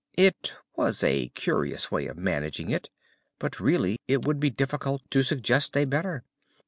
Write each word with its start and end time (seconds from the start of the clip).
It 0.17 0.53
was 0.75 1.03
a 1.03 1.29
curious 1.35 1.91
way 1.91 2.07
of 2.07 2.17
managing 2.17 2.71
it, 2.71 2.89
but, 3.37 3.59
really, 3.59 3.99
it 4.07 4.25
would 4.25 4.39
be 4.39 4.49
difficult 4.49 5.03
to 5.11 5.21
suggest 5.21 5.77
a 5.77 5.85
better. 5.85 6.23